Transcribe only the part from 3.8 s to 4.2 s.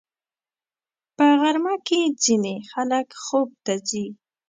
ځي